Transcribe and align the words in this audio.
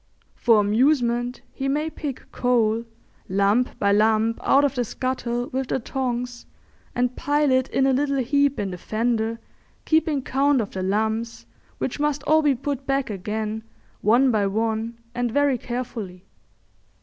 For 0.33 0.59
amusement 0.59 1.41
he 1.51 1.67
may 1.67 1.91
pick 1.91 2.31
coal 2.31 2.85
lump 3.29 3.77
by 3.77 3.91
lump 3.91 4.39
out 4.41 4.63
of 4.65 4.73
the 4.73 4.83
scuttle 4.83 5.49
with 5.49 5.67
the 5.67 5.77
tongs 5.77 6.47
and 6.95 7.15
pile 7.15 7.51
it 7.51 7.67
in 7.69 7.85
a 7.85 7.93
little 7.93 8.17
heap 8.17 8.59
in 8.59 8.71
the 8.71 8.79
fender, 8.79 9.39
keeping 9.85 10.23
count 10.23 10.59
of 10.59 10.71
the 10.71 10.81
lumps, 10.81 11.45
which 11.77 11.99
must 11.99 12.23
all 12.23 12.41
be 12.41 12.55
put 12.55 12.87
back 12.87 13.11
again, 13.11 13.61
one 14.01 14.31
by 14.31 14.47
one 14.47 14.97
and 15.13 15.29
very 15.31 15.59
carefully. 15.59 16.25